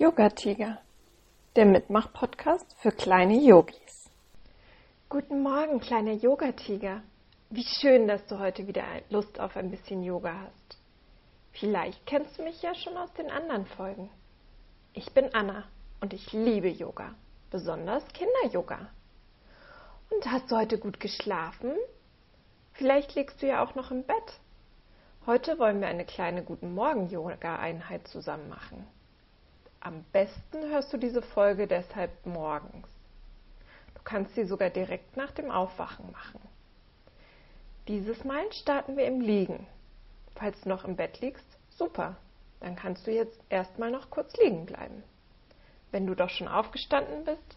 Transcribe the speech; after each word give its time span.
Yoga 0.00 0.30
Tiger, 0.30 0.78
der 1.56 1.66
Mitmach-Podcast 1.66 2.74
für 2.80 2.90
kleine 2.90 3.38
Yogis. 3.38 4.08
Guten 5.10 5.42
Morgen, 5.42 5.78
kleiner 5.78 6.14
Yoga 6.14 6.52
Tiger. 6.52 7.02
Wie 7.50 7.66
schön, 7.66 8.08
dass 8.08 8.24
du 8.26 8.38
heute 8.38 8.66
wieder 8.66 8.82
Lust 9.10 9.38
auf 9.38 9.58
ein 9.58 9.70
bisschen 9.70 10.02
Yoga 10.02 10.32
hast. 10.46 10.78
Vielleicht 11.52 12.06
kennst 12.06 12.38
du 12.38 12.44
mich 12.44 12.62
ja 12.62 12.74
schon 12.74 12.96
aus 12.96 13.12
den 13.12 13.30
anderen 13.30 13.66
Folgen. 13.66 14.08
Ich 14.94 15.12
bin 15.12 15.34
Anna 15.34 15.64
und 16.00 16.14
ich 16.14 16.32
liebe 16.32 16.70
Yoga, 16.70 17.14
besonders 17.50 18.08
Kinder-Yoga. 18.14 18.88
Und 20.08 20.32
hast 20.32 20.50
du 20.50 20.56
heute 20.56 20.78
gut 20.78 20.98
geschlafen? 20.98 21.74
Vielleicht 22.72 23.16
liegst 23.16 23.42
du 23.42 23.48
ja 23.48 23.62
auch 23.62 23.74
noch 23.74 23.90
im 23.90 24.04
Bett. 24.04 24.40
Heute 25.26 25.58
wollen 25.58 25.82
wir 25.82 25.88
eine 25.88 26.06
kleine 26.06 26.42
Guten 26.42 26.72
Morgen-Yoga-Einheit 26.72 28.08
zusammen 28.08 28.48
machen. 28.48 28.86
Am 29.82 30.04
besten 30.12 30.68
hörst 30.68 30.92
du 30.92 30.98
diese 30.98 31.22
Folge 31.22 31.66
deshalb 31.66 32.26
morgens. 32.26 32.86
Du 33.94 34.02
kannst 34.04 34.34
sie 34.34 34.44
sogar 34.44 34.68
direkt 34.68 35.16
nach 35.16 35.30
dem 35.30 35.50
Aufwachen 35.50 36.12
machen. 36.12 36.40
Dieses 37.88 38.22
Mal 38.24 38.52
starten 38.52 38.98
wir 38.98 39.06
im 39.06 39.22
Liegen. 39.22 39.66
Falls 40.34 40.60
du 40.60 40.68
noch 40.68 40.84
im 40.84 40.96
Bett 40.96 41.22
liegst, 41.22 41.46
super. 41.70 42.16
Dann 42.60 42.76
kannst 42.76 43.06
du 43.06 43.10
jetzt 43.10 43.40
erstmal 43.48 43.90
noch 43.90 44.10
kurz 44.10 44.36
liegen 44.36 44.66
bleiben. 44.66 45.02
Wenn 45.92 46.06
du 46.06 46.14
doch 46.14 46.28
schon 46.28 46.48
aufgestanden 46.48 47.24
bist, 47.24 47.56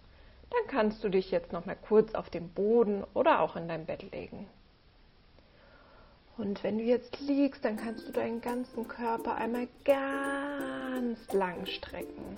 dann 0.49 0.67
kannst 0.67 1.03
du 1.03 1.09
dich 1.09 1.29
jetzt 1.29 1.51
noch 1.51 1.65
mal 1.65 1.75
kurz 1.75 2.15
auf 2.15 2.29
den 2.29 2.49
Boden 2.53 3.03
oder 3.13 3.41
auch 3.41 3.57
in 3.57 3.67
dein 3.67 3.85
Bett 3.85 4.09
legen. 4.13 4.47
Und 6.37 6.63
wenn 6.63 6.79
du 6.79 6.83
jetzt 6.83 7.19
liegst, 7.21 7.63
dann 7.63 7.77
kannst 7.77 8.07
du 8.07 8.11
deinen 8.11 8.41
ganzen 8.41 8.87
Körper 8.87 9.35
einmal 9.35 9.67
ganz 9.85 11.31
lang 11.31 11.65
strecken. 11.65 12.37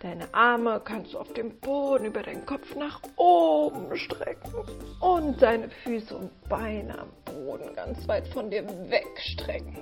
Deine 0.00 0.34
Arme 0.34 0.80
kannst 0.84 1.14
du 1.14 1.18
auf 1.18 1.32
dem 1.34 1.60
Boden 1.60 2.06
über 2.06 2.24
deinen 2.24 2.44
Kopf 2.44 2.74
nach 2.74 3.00
oben 3.14 3.96
strecken 3.96 4.52
und 4.98 5.40
deine 5.40 5.70
Füße 5.70 6.16
und 6.16 6.48
Beine 6.48 6.98
am 6.98 7.08
Boden 7.24 7.72
ganz 7.76 8.08
weit 8.08 8.26
von 8.26 8.50
dir 8.50 8.66
wegstrecken. 8.90 9.78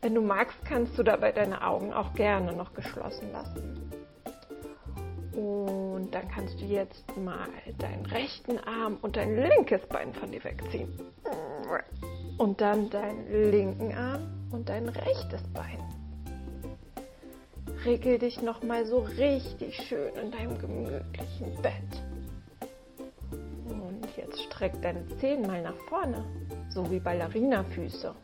Wenn 0.00 0.14
du 0.14 0.20
magst, 0.20 0.56
kannst 0.64 0.96
du 0.96 1.02
dabei 1.02 1.32
deine 1.32 1.66
Augen 1.66 1.92
auch 1.92 2.14
gerne 2.14 2.52
noch 2.54 2.72
geschlossen 2.74 3.32
lassen. 3.32 3.93
Und 5.36 6.10
dann 6.12 6.28
kannst 6.28 6.60
du 6.60 6.64
jetzt 6.64 7.04
mal 7.16 7.48
deinen 7.78 8.06
rechten 8.06 8.58
Arm 8.60 8.98
und 9.02 9.16
dein 9.16 9.36
linkes 9.36 9.84
Bein 9.88 10.12
von 10.14 10.30
dir 10.30 10.42
wegziehen. 10.44 10.92
Und 12.38 12.60
dann 12.60 12.90
deinen 12.90 13.50
linken 13.50 13.92
Arm 13.94 14.48
und 14.52 14.68
dein 14.68 14.88
rechtes 14.88 15.42
Bein. 15.52 15.78
Regel 17.84 18.18
dich 18.18 18.40
nochmal 18.40 18.86
so 18.86 19.00
richtig 19.00 19.76
schön 19.88 20.14
in 20.14 20.30
deinem 20.30 20.58
gemütlichen 20.58 21.62
Bett. 21.62 22.02
Und 23.68 24.06
jetzt 24.16 24.40
streck 24.44 24.80
deine 24.82 25.06
Zehen 25.18 25.46
mal 25.46 25.62
nach 25.62 25.76
vorne, 25.88 26.24
so 26.70 26.88
wie 26.90 27.00
Ballerinafüße. 27.00 28.14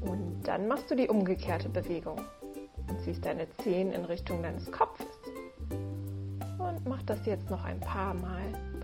Und 0.00 0.42
dann 0.44 0.68
machst 0.68 0.90
du 0.90 0.94
die 0.94 1.08
umgekehrte 1.08 1.68
Bewegung 1.68 2.20
und 2.88 3.00
ziehst 3.00 3.24
deine 3.24 3.48
Zehen 3.58 3.92
in 3.92 4.04
Richtung 4.04 4.42
deines 4.42 4.70
Kopfes. 4.70 5.06
Und 6.58 6.86
mach 6.86 7.02
das 7.02 7.24
jetzt 7.26 7.50
noch 7.50 7.64
ein 7.64 7.80
paar 7.80 8.14
Mal. 8.14 8.42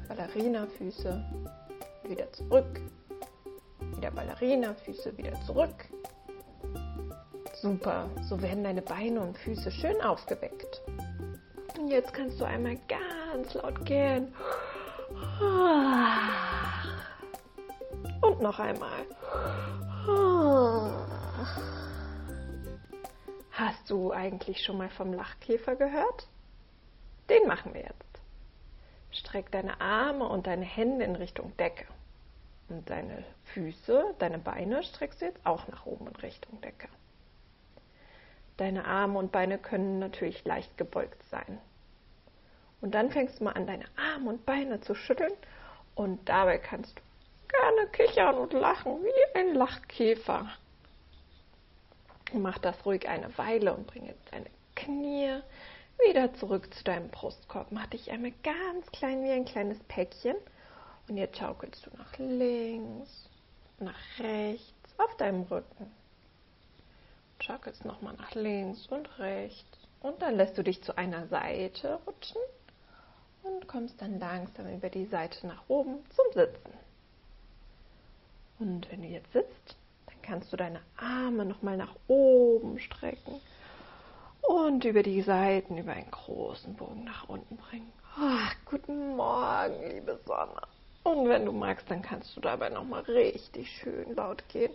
Ballerina-Füße, 0.09 1.25
wieder 2.09 2.33
zurück. 2.33 2.81
Wieder 3.97 4.11
Ballerina-Füße, 4.11 5.17
wieder 5.17 5.34
zurück. 5.43 5.89
Super, 7.61 8.09
so 8.28 8.41
werden 8.41 8.62
deine 8.62 8.83
Beine 8.83 9.21
und 9.21 9.37
Füße 9.39 9.71
schön 9.71 10.01
aufgeweckt. 10.01 10.83
Und 11.78 11.89
jetzt 11.89 12.12
kannst 12.12 12.41
du 12.41 12.45
einmal 12.45 12.77
ganz 12.89 13.55
laut 13.55 13.84
gehen. 13.84 14.33
Und 18.21 18.41
noch 18.41 18.59
einmal. 18.59 19.06
Hast 23.59 23.91
du 23.91 24.13
eigentlich 24.13 24.63
schon 24.63 24.79
mal 24.79 24.89
vom 24.89 25.13
Lachkäfer 25.13 25.75
gehört? 25.75 26.29
Den 27.29 27.49
machen 27.49 27.75
wir 27.75 27.81
jetzt. 27.81 28.21
Streck 29.11 29.51
deine 29.51 29.81
Arme 29.81 30.29
und 30.29 30.47
deine 30.47 30.65
Hände 30.65 31.05
in 31.05 31.17
Richtung 31.17 31.57
Decke. 31.57 31.87
Und 32.69 32.89
deine 32.89 33.25
Füße, 33.47 34.15
deine 34.21 34.39
Beine 34.39 34.85
streckst 34.85 35.21
du 35.21 35.25
jetzt 35.25 35.45
auch 35.45 35.67
nach 35.67 35.87
oben 35.87 36.07
in 36.07 36.15
Richtung 36.15 36.61
Decke. 36.61 36.87
Deine 38.59 38.85
Arme 38.85 39.19
und 39.19 39.33
Beine 39.33 39.59
können 39.59 39.99
natürlich 39.99 40.45
leicht 40.45 40.79
gebeugt 40.79 41.21
sein. 41.25 41.59
Und 42.81 42.95
dann 42.95 43.11
fängst 43.11 43.41
du 43.41 43.45
mal 43.45 43.55
an, 43.55 43.67
deine 43.67 43.87
Arme 43.97 44.31
und 44.31 44.47
Beine 44.47 44.81
zu 44.83 44.95
schütteln 44.95 45.33
und 45.97 46.29
dabei 46.29 46.59
kannst 46.59 46.97
du 46.97 47.03
gerne 47.49 47.91
kichern 47.91 48.37
und 48.37 48.53
lachen 48.53 49.03
wie 49.03 49.37
ein 49.37 49.55
Lachkäfer. 49.55 50.49
Mach 52.33 52.59
das 52.59 52.84
ruhig 52.84 53.09
eine 53.09 53.37
Weile 53.39 53.72
und 53.75 53.87
bring 53.87 54.06
jetzt 54.06 54.33
deine 54.33 54.50
Knie 54.75 55.41
wieder 56.05 56.33
zurück 56.34 56.72
zu 56.75 56.84
deinem 56.84 57.09
Brustkorb. 57.09 57.69
Mach 57.71 57.87
dich 57.87 58.11
einmal 58.11 58.33
ganz 58.43 58.87
klein 58.93 59.25
wie 59.25 59.31
ein 59.31 59.44
kleines 59.44 59.78
Päckchen. 59.84 60.37
Und 61.09 61.16
jetzt 61.16 61.39
schaukelst 61.39 61.87
du 61.87 61.91
nach 61.97 62.19
links, 62.19 63.28
nach 63.78 64.19
rechts 64.19 64.94
auf 64.99 65.16
deinem 65.16 65.43
Rücken. 65.43 65.91
Schaukelst 67.41 67.84
nochmal 67.84 68.15
nach 68.15 68.34
links 68.34 68.87
und 68.89 69.19
rechts. 69.19 69.78
Und 70.00 70.21
dann 70.21 70.37
lässt 70.37 70.59
du 70.59 70.62
dich 70.62 70.83
zu 70.83 70.97
einer 70.97 71.27
Seite 71.28 71.99
rutschen 72.06 72.41
und 73.43 73.66
kommst 73.66 74.00
dann 74.03 74.19
langsam 74.19 74.72
über 74.72 74.91
die 74.91 75.06
Seite 75.06 75.47
nach 75.47 75.62
oben 75.69 76.05
zum 76.10 76.27
Sitzen. 76.34 76.72
Und 78.59 78.91
wenn 78.91 79.03
du 79.03 79.09
jetzt 79.09 79.33
sitzt, 79.33 79.77
kannst 80.28 80.53
du 80.53 80.59
deine 80.59 80.81
Arme 80.99 81.47
nochmal 81.47 81.78
nach 81.78 81.94
oben 82.06 82.78
strecken 82.78 83.41
und 84.43 84.84
über 84.84 85.03
die 85.03 85.22
Seiten 85.22 85.78
über 85.78 85.93
einen 85.93 86.11
großen 86.11 86.75
Bogen 86.75 87.05
nach 87.05 87.28
unten 87.31 87.56
bringen. 87.56 87.91
Ach, 88.15 88.55
guten 88.66 89.16
Morgen, 89.16 89.89
liebe 89.89 90.21
Sonne. 90.27 90.61
Und 91.05 91.28
wenn 91.31 91.47
du 91.47 91.53
magst, 91.53 91.91
dann 91.91 92.03
kannst 92.03 92.37
du 92.37 92.43
dabei 92.43 92.69
nochmal 92.69 93.03
richtig 93.03 93.71
schön 93.71 94.15
laut 94.16 94.47
gehen. 94.50 94.72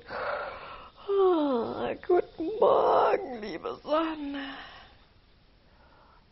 Oh, 1.07 1.85
guten 2.07 2.49
Morgen, 2.59 3.41
liebe 3.41 3.75
Sonne. 3.83 4.55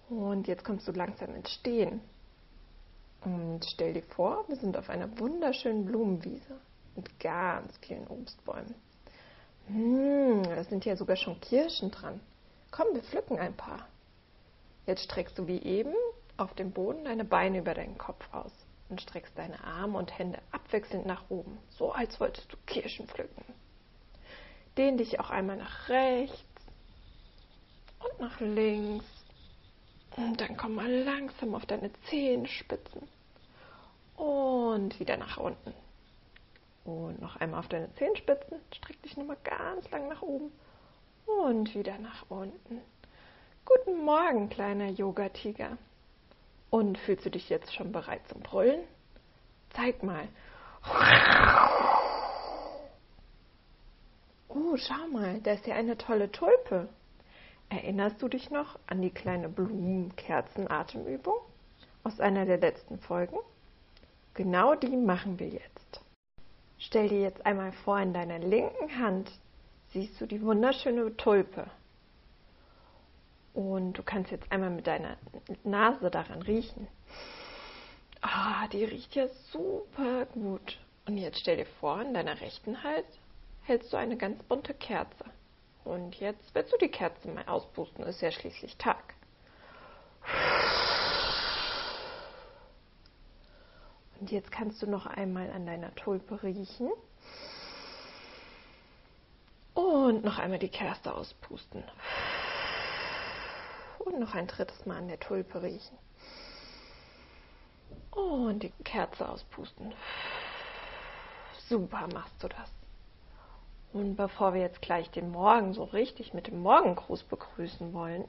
Und 0.10 0.48
jetzt 0.48 0.64
kommst 0.64 0.88
du 0.88 0.94
langsam 0.94 1.36
ins 1.36 1.52
Stehen. 1.52 2.02
Und 3.24 3.66
stell 3.66 3.94
dir 3.94 4.04
vor, 4.04 4.46
wir 4.48 4.56
sind 4.56 4.76
auf 4.78 4.90
einer 4.90 5.20
wunderschönen 5.20 5.86
Blumenwiese 5.86 6.60
mit 6.96 7.20
ganz 7.20 7.78
vielen 7.82 8.08
Obstbäumen. 8.08 8.74
Hm, 9.68 10.44
da 10.44 10.64
sind 10.64 10.86
ja 10.86 10.96
sogar 10.96 11.16
schon 11.16 11.40
Kirschen 11.40 11.92
dran. 11.92 12.20
Komm, 12.72 12.88
wir 12.94 13.04
pflücken 13.04 13.40
ein 13.40 13.56
paar. 13.56 13.88
Jetzt 14.86 15.04
streckst 15.04 15.38
du 15.38 15.48
wie 15.48 15.62
eben 15.62 15.94
auf 16.38 16.54
dem 16.56 16.72
Boden 16.72 17.06
deine 17.06 17.26
Beine 17.26 17.60
über 17.60 17.74
deinen 17.74 17.98
Kopf 17.98 18.26
aus 18.34 18.52
und 18.90 19.02
streckst 19.02 19.38
deine 19.38 19.64
Arme 19.64 19.98
und 19.98 20.18
Hände 20.18 20.40
abwechselnd 20.52 21.06
nach 21.06 21.30
oben, 21.30 21.58
so 21.70 21.92
als 21.92 22.20
wolltest 22.20 22.52
du 22.52 22.58
Kirschen 22.66 23.08
pflücken. 23.08 23.46
Dehn 24.78 24.98
dich 24.98 25.20
auch 25.20 25.30
einmal 25.30 25.58
nach 25.58 25.90
rechts 25.90 26.46
und 28.00 28.20
nach 28.20 28.40
links. 28.40 29.06
Und 30.18 30.42
dann 30.42 30.58
komm 30.58 30.76
mal 30.76 30.92
langsam 30.92 31.56
auf 31.56 31.66
deine 31.66 31.92
Zehenspitzen 32.10 33.08
und 34.18 35.00
wieder 35.00 35.18
nach 35.18 35.38
unten. 35.38 35.74
Und 36.84 37.22
noch 37.22 37.36
einmal 37.36 37.60
auf 37.60 37.68
deine 37.68 37.94
Zehenspitzen, 37.96 38.60
streck 38.74 39.02
dich 39.04 39.16
nochmal 39.16 39.38
ganz 39.44 39.90
lang 39.92 40.08
nach 40.08 40.22
oben 40.22 40.52
und 41.26 41.76
wieder 41.76 41.98
nach 42.00 42.26
unten. 42.30 42.82
Guten 43.66 44.04
Morgen, 44.04 44.50
kleiner 44.50 44.90
Yoga-Tiger. 44.90 45.78
Und 46.72 46.98
fühlst 46.98 47.26
du 47.26 47.30
dich 47.30 47.50
jetzt 47.50 47.74
schon 47.74 47.92
bereit 47.92 48.28
zum 48.28 48.42
Brüllen? 48.42 48.84
Zeig 49.70 50.02
mal. 50.04 50.28
Oh, 54.50 54.76
schau 54.76 55.08
mal, 55.12 55.40
da 55.42 55.52
ist 55.52 55.68
ja 55.68 55.76
eine 55.76 55.98
tolle 55.98 56.32
Tulpe. 56.32 56.90
Erinnerst 57.70 58.22
du 58.22 58.28
dich 58.28 58.50
noch 58.50 58.78
an 58.88 59.02
die 59.02 59.12
kleine 59.12 59.48
Blumenkerzen-Atemübung 59.48 61.36
aus 62.04 62.20
einer 62.20 62.46
der 62.46 62.58
letzten 62.58 63.00
Folgen? 63.00 63.38
Genau 64.34 64.76
die 64.76 64.98
machen 64.98 65.40
wir 65.40 65.48
jetzt. 65.48 65.71
Stell 66.84 67.10
dir 67.10 67.22
jetzt 67.22 67.46
einmal 67.46 67.72
vor, 67.72 68.00
in 68.00 68.12
deiner 68.12 68.40
linken 68.40 68.98
Hand 68.98 69.32
siehst 69.94 70.20
du 70.20 70.26
die 70.26 70.42
wunderschöne 70.42 71.16
Tulpe. 71.16 71.68
Und 73.54 73.94
du 73.94 74.04
kannst 74.04 74.32
jetzt 74.32 74.52
einmal 74.52 74.72
mit 74.72 74.88
deiner 74.88 75.18
Nase 75.64 76.10
daran 76.10 76.42
riechen. 76.42 76.88
Ah, 78.22 78.68
die 78.70 78.84
riecht 78.84 79.14
ja 79.14 79.28
super 79.52 80.26
gut. 80.34 80.80
Und 81.06 81.18
jetzt 81.18 81.40
stell 81.40 81.58
dir 81.58 81.68
vor, 81.80 82.02
in 82.02 82.16
deiner 82.16 82.42
rechten 82.42 82.82
Hand 82.84 83.06
hältst 83.62 83.94
du 83.94 83.98
eine 83.98 84.18
ganz 84.18 84.42
bunte 84.44 84.74
Kerze. 84.74 85.26
Und 85.84 86.20
jetzt 86.20 86.56
willst 86.56 86.74
du 86.74 86.78
die 86.78 86.90
Kerze 86.90 87.28
mal 87.28 87.46
auspusten, 87.48 88.04
ist 88.06 88.22
ja 88.22 88.32
schließlich 88.32 88.78
Tag. 88.78 89.14
Und 94.22 94.32
jetzt 94.32 94.52
kannst 94.52 94.80
du 94.84 94.88
noch 94.88 95.08
einmal 95.08 95.50
an 95.50 95.66
deiner 95.66 95.94
Tulpe 95.96 96.44
riechen. 96.44 96.92
Und 99.74 100.24
noch 100.24 100.38
einmal 100.38 100.60
die 100.60 100.70
Kerze 100.70 101.16
auspusten. 101.16 101.84
Und 103.98 104.20
noch 104.20 104.36
ein 104.36 104.46
drittes 104.46 104.86
Mal 104.86 104.98
an 104.98 105.08
der 105.08 105.20
Tulpe 105.20 105.64
riechen. 105.64 105.98
Und 108.12 108.62
die 108.62 108.72
Kerze 108.84 109.28
auspusten. 109.28 109.92
Super 111.68 112.08
machst 112.14 112.44
du 112.44 112.48
das. 112.48 112.70
Und 113.92 114.18
bevor 114.18 114.54
wir 114.54 114.62
jetzt 114.62 114.84
gleich 114.84 115.10
den 115.10 115.32
Morgen 115.32 115.74
so 115.74 115.84
richtig 115.84 116.36
mit 116.36 116.46
dem 116.46 116.62
Morgengruß 116.62 117.24
begrüßen 117.24 117.92
wollen, 117.92 118.26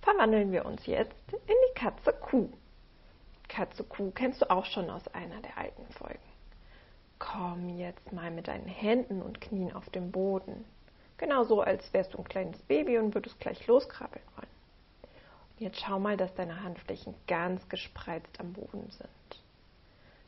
verwandeln 0.00 0.52
wir 0.52 0.64
uns 0.64 0.86
jetzt 0.86 1.16
in 1.32 1.38
die 1.48 1.74
Katze 1.74 2.12
Kuh. 2.12 2.48
Katze 3.48 3.84
Kuh 3.84 4.10
kennst 4.10 4.42
du 4.42 4.50
auch 4.50 4.64
schon 4.64 4.90
aus 4.90 5.06
einer 5.08 5.40
der 5.40 5.56
alten 5.58 5.86
Folgen. 5.92 6.18
Komm 7.18 7.78
jetzt 7.78 8.12
mal 8.12 8.30
mit 8.30 8.48
deinen 8.48 8.66
Händen 8.66 9.22
und 9.22 9.40
Knien 9.40 9.72
auf 9.72 9.88
den 9.90 10.10
Boden. 10.10 10.64
Genauso, 11.16 11.60
als 11.60 11.92
wärst 11.92 12.14
du 12.14 12.18
ein 12.18 12.24
kleines 12.24 12.60
Baby 12.62 12.98
und 12.98 13.14
würdest 13.14 13.38
gleich 13.40 13.66
loskrabbeln 13.66 14.24
wollen. 14.36 14.48
Und 15.50 15.60
jetzt 15.60 15.80
schau 15.80 16.00
mal, 16.00 16.16
dass 16.16 16.34
deine 16.34 16.62
Handflächen 16.62 17.14
ganz 17.26 17.68
gespreizt 17.68 18.40
am 18.40 18.52
Boden 18.52 18.90
sind. 18.90 19.42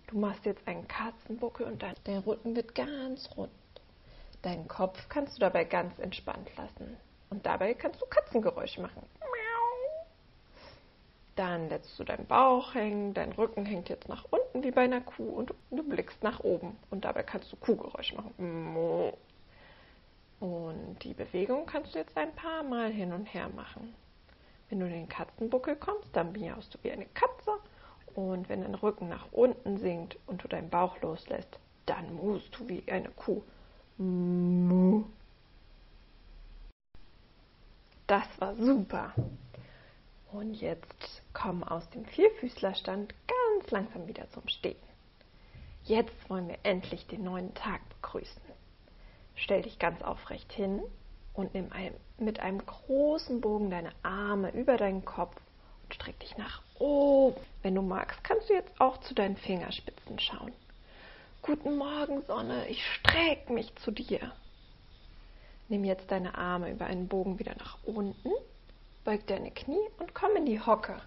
Du 0.07 0.19
machst 0.19 0.47
jetzt 0.47 0.67
einen 0.69 0.87
Katzenbuckel 0.87 1.67
und 1.67 1.83
dein 1.83 2.19
Rücken 2.19 2.55
wird 2.55 2.75
ganz 2.77 3.29
rund. 3.37 3.51
Deinen 4.43 4.69
Kopf 4.69 5.09
kannst 5.09 5.37
du 5.37 5.41
dabei 5.41 5.65
ganz 5.65 5.99
entspannt 5.99 6.49
lassen. 6.57 6.97
Und 7.31 7.45
dabei 7.45 7.75
kannst 7.75 8.01
du 8.01 8.07
Katzengeräusche 8.07 8.81
machen. 8.81 9.03
Dann 11.37 11.69
lässt 11.69 11.99
du 11.99 12.05
deinen 12.05 12.27
Bauch 12.27 12.75
hängen, 12.75 13.13
dein 13.13 13.33
Rücken 13.33 13.67
hängt 13.67 13.91
jetzt 13.91 14.09
nach 14.09 14.25
unten 14.31 14.65
wie 14.65 14.71
bei 14.71 14.83
einer 14.83 15.03
Kuh 15.03 15.29
und 15.29 15.53
du 15.71 15.83
blickst 15.83 16.23
nach 16.23 16.41
oben. 16.41 16.77
Und 16.91 17.05
dabei 17.05 17.23
kannst 17.23 17.53
du 17.53 17.57
Kuhgeräusche 17.57 18.17
machen. 18.17 19.13
Und 20.41 20.97
die 21.03 21.13
Bewegung 21.15 21.67
kannst 21.67 21.95
du 21.95 21.99
jetzt 21.99 22.17
ein 22.17 22.35
paar 22.35 22.63
Mal 22.63 22.91
hin 22.91 23.13
und 23.13 23.27
her 23.27 23.51
machen. 23.55 23.95
Wenn 24.69 24.81
du 24.81 24.87
in 24.87 24.93
den 24.93 25.09
Katzenbuckel 25.09 25.77
kommst, 25.77 26.09
dann 26.15 26.33
miaust 26.33 26.75
du 26.75 26.79
wie 26.83 26.91
eine 26.91 27.07
Katze. 27.07 27.53
Und 28.15 28.49
wenn 28.49 28.63
dein 28.63 28.75
Rücken 28.75 29.11
nach 29.11 29.27
unten 29.33 29.77
sinkt 29.77 30.17
und 30.27 30.43
du 30.43 30.49
deinen 30.49 30.71
Bauch 30.71 31.01
loslässt, 31.03 31.59
dann 31.85 32.15
muust 32.15 32.49
du 32.59 32.67
wie 32.67 32.83
eine 32.91 33.11
Kuh. 33.11 33.43
Das 38.07 38.27
war 38.39 38.57
super. 38.57 39.13
Und 40.37 40.53
jetzt 40.61 41.23
komm 41.33 41.65
aus 41.65 41.89
dem 41.91 42.05
Vierfüßlerstand 42.05 43.15
ganz 43.27 43.71
langsam 43.71 44.07
wieder 44.07 44.29
zum 44.33 44.47
Stehen. 44.49 44.77
Jetzt 45.85 46.29
wollen 46.29 46.49
wir 46.49 46.59
endlich 46.63 47.07
den 47.07 47.25
neuen 47.25 47.55
Tag 47.55 47.81
begrüßen. 47.89 48.43
Stell 49.35 49.63
dich 49.63 49.79
ganz 49.79 50.03
aufrecht 50.03 50.53
hin 50.53 50.83
und 51.33 51.55
nimm 51.55 51.73
ein, 51.73 51.95
mit 52.19 52.39
einem 52.41 52.59
großen 52.67 53.41
Bogen 53.41 53.71
deine 53.71 53.93
Arme 54.03 54.51
über 54.51 54.77
deinen 54.77 55.07
Kopf 55.07 55.35
und 55.83 55.95
streck 55.95 56.21
dich 56.21 56.37
nach 56.37 56.61
oben. 56.79 57.41
Wenn 57.63 57.75
du 57.75 57.81
magst, 57.81 58.23
kannst 58.23 58.51
du 58.51 58.53
jetzt 58.53 58.79
auch 58.79 58.99
zu 58.99 59.15
deinen 59.15 59.39
Fingerspitzen 59.39 60.19
schauen. 60.19 60.53
Guten 61.41 61.79
Morgen, 61.79 62.21
Sonne, 62.27 62.69
ich 62.69 62.85
streck 62.85 63.49
mich 63.49 63.75
zu 63.77 63.91
dir. 63.91 64.33
Nimm 65.71 65.85
jetzt 65.85 66.11
deine 66.11 66.37
Arme 66.37 66.71
über 66.71 66.85
einen 66.85 67.09
Bogen 67.09 67.39
wieder 67.39 67.55
nach 67.57 67.79
unten, 67.85 68.33
beug 69.07 69.25
deine 69.29 69.53
Knie 69.53 69.89
und 70.01 70.15
komm 70.15 70.35
in 70.35 70.47
die 70.47 70.61
Hocke. 70.61 71.01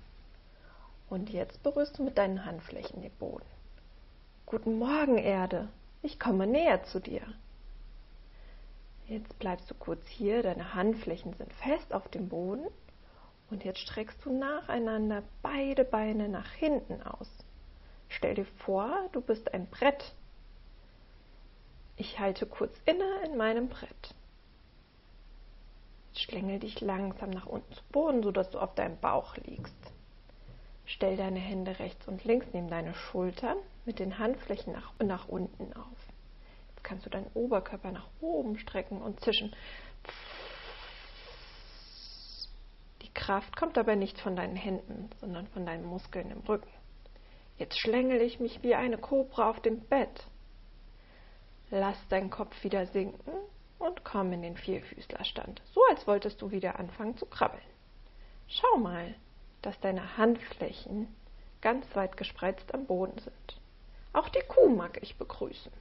Und 1.10 1.30
jetzt 1.30 1.62
berührst 1.63 2.00
du 2.00 2.04
mit 2.04 2.18
deinen 2.18 2.46
Handflächen 2.46 3.01
den 3.01 3.12
Boden. 3.12 3.46
Guten 4.46 4.80
Morgen, 4.80 5.18
Erde, 5.18 5.68
ich 6.01 6.18
komme 6.18 6.48
näher 6.48 6.81
zu 6.86 7.01
dir. 7.01 7.22
Jetzt 9.10 9.38
bleibst 9.38 9.69
du 9.69 9.75
kurz 9.75 10.07
hier, 10.07 10.42
deine 10.44 10.74
Handflächen 10.74 11.34
sind 11.34 11.51
fest 11.56 11.94
auf 11.94 12.07
dem 12.07 12.30
Boden 12.30 12.68
und 13.50 13.66
jetzt 13.66 13.80
streckst 13.80 14.24
du 14.24 14.31
nacheinander 14.31 15.22
beide 15.42 15.84
Beine 15.84 16.30
nach 16.30 16.54
hinten 16.54 17.04
aus. 17.04 17.28
Stell 18.07 18.36
dir 18.36 18.46
vor, 18.63 19.10
du 19.12 19.19
bist 19.19 19.54
ein 19.54 19.68
Brett. 19.68 20.13
Ich 21.98 22.18
halte 22.18 22.46
kurz 22.46 22.74
inne 22.86 23.25
in 23.25 23.36
meinem 23.36 23.68
Brett. 23.68 24.16
Schlängel 26.21 26.60
dich 26.60 26.81
langsam 26.81 27.30
nach 27.30 27.45
unten 27.45 27.74
zu 27.74 27.83
Boden, 27.92 28.24
sodass 28.24 28.50
du 28.50 28.60
auf 28.60 28.75
deinem 28.75 28.98
Bauch 28.98 29.36
liegst. 29.38 29.75
Stell 30.86 31.18
deine 31.18 31.39
Hände 31.39 31.80
rechts 31.80 32.07
und 32.07 32.24
links 32.24 32.48
neben 32.54 32.68
deine 32.68 32.94
Schultern 32.94 33.57
mit 33.86 34.00
den 34.00 34.18
Handflächen 34.18 34.74
nach, 34.74 34.92
nach 35.00 35.27
unten 35.27 35.71
auf 35.74 36.10
kannst 36.89 37.06
du 37.06 37.12
deinen 37.12 37.30
Oberkörper 37.36 37.92
nach 37.92 38.07
oben 38.19 38.57
strecken 38.57 39.00
und 39.00 39.19
zischen. 39.21 39.56
Die 43.04 43.13
Kraft 43.13 43.56
kommt 43.56 43.77
aber 43.77 43.95
nicht 43.95 44.19
von 44.19 44.36
deinen 44.36 44.56
Händen, 44.56 45.10
sondern 45.19 45.45
von 45.48 45.68
deinen 45.68 45.86
Muskeln 45.86 46.31
im 46.31 46.39
Rücken. 46.39 46.72
Jetzt 47.57 47.80
schlängel 47.80 48.22
ich 48.22 48.39
mich 48.39 48.63
wie 48.63 48.74
eine 48.74 48.98
Kobra 48.98 49.51
auf 49.51 49.62
dem 49.62 49.81
Bett. 49.81 50.25
Lass 51.69 51.98
deinen 52.07 52.31
Kopf 52.31 52.63
wieder 52.63 52.88
sinken 52.88 53.31
komm 54.12 54.34
in 54.34 54.42
den 54.42 54.58
Vierfüßlerstand, 54.58 55.62
so 55.74 55.82
als 55.90 56.08
wolltest 56.08 56.42
du 56.42 56.50
wieder 56.50 56.80
anfangen 56.80 57.16
zu 57.18 57.28
krabbeln. 57.28 57.62
Schau 58.48 58.78
mal, 58.78 59.14
dass 59.62 59.80
deine 59.82 60.18
Handflächen 60.18 61.08
ganz 61.62 61.86
weit 61.96 62.18
gespreizt 62.18 62.74
am 62.74 62.86
Boden 62.86 63.20
sind. 63.20 63.62
Auch 64.14 64.30
die 64.30 64.42
Kuh 64.48 64.70
mag 64.70 64.98
ich 65.04 65.16
begrüßen. 65.18 65.72